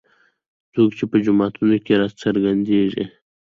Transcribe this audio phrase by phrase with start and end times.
[0.73, 3.03] څوک چې په جوماتونو کې راڅرګندېږي.